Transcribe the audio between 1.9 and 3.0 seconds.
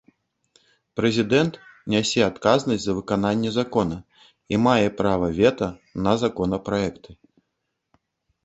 нясе адказнасць за